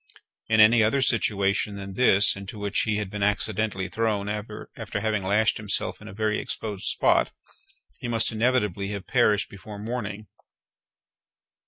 In 0.47 0.59
any 0.59 0.81
other 0.83 1.03
situation 1.03 1.75
than 1.75 1.93
this 1.93 2.35
(into 2.35 2.57
which 2.57 2.79
he 2.85 2.97
had 2.97 3.11
been 3.11 3.21
accidentally 3.21 3.87
thrown 3.87 4.27
after 4.29 4.67
having 4.99 5.21
lashed 5.21 5.57
himself 5.57 6.01
in 6.01 6.07
a 6.07 6.11
very 6.11 6.39
exposed 6.39 6.85
spot) 6.85 7.31
he 7.99 8.07
must 8.07 8.31
inevitably 8.31 8.87
have 8.87 9.05
perished 9.05 9.47
before 9.47 9.77
morning. 9.77 10.25